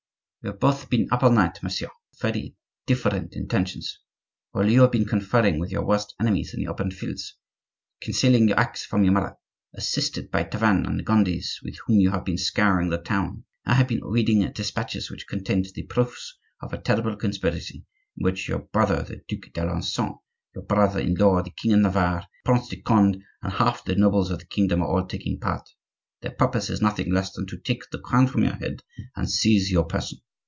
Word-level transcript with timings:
"We 0.43 0.49
have 0.49 0.59
both 0.59 0.89
been 0.89 1.07
up 1.11 1.21
all 1.21 1.29
night, 1.31 1.59
monsieur; 1.61 1.89
but 2.19 2.29
with 2.29 2.33
very 2.33 2.55
different 2.87 3.35
intentions. 3.35 3.99
While 4.49 4.71
you 4.71 4.81
have 4.81 4.91
been 4.91 5.05
conferring 5.05 5.59
with 5.59 5.69
your 5.69 5.85
worst 5.85 6.15
enemies 6.19 6.51
in 6.55 6.59
the 6.63 6.67
open 6.67 6.89
fields, 6.89 7.37
concealing 8.01 8.47
your 8.47 8.59
acts 8.59 8.83
from 8.83 9.03
your 9.03 9.13
mother, 9.13 9.35
assisted 9.75 10.31
by 10.31 10.43
Tavannes 10.45 10.87
and 10.87 10.97
the 10.97 11.03
Gondis, 11.03 11.59
with 11.61 11.77
whom 11.85 11.99
you 11.99 12.09
have 12.09 12.25
been 12.25 12.39
scouring 12.39 12.89
the 12.89 12.97
town, 12.97 13.43
I 13.67 13.75
have 13.75 13.87
been 13.87 14.03
reading 14.03 14.39
despatches 14.53 15.11
which 15.11 15.27
contained 15.27 15.67
the 15.75 15.83
proofs 15.83 16.39
of 16.59 16.73
a 16.73 16.81
terrible 16.81 17.17
conspiracy 17.17 17.85
in 18.17 18.23
which 18.23 18.47
your 18.49 18.63
brother, 18.73 19.03
the 19.03 19.21
Duc 19.29 19.53
d'Alencon, 19.53 20.17
your 20.55 20.63
brother 20.63 20.99
in 20.99 21.13
law, 21.13 21.43
the 21.43 21.51
king 21.51 21.71
of 21.73 21.81
Navarre, 21.81 22.21
the 22.21 22.51
Prince 22.51 22.67
de 22.69 22.81
Conde, 22.81 23.21
and 23.43 23.53
half 23.53 23.85
the 23.85 23.93
nobles 23.93 24.31
of 24.31 24.39
your 24.39 24.47
kingdom 24.47 24.81
are 24.81 25.05
taking 25.05 25.39
part. 25.39 25.69
Their 26.21 26.31
purpose 26.31 26.71
is 26.71 26.81
nothing 26.81 27.13
less 27.13 27.31
than 27.31 27.45
to 27.45 27.59
take 27.59 27.83
the 27.91 27.99
crown 27.99 28.25
from 28.25 28.41
your 28.41 28.55
head 28.55 28.81
and 29.15 29.29
seize 29.29 29.69
your 29.69 29.83
person. 29.83 30.17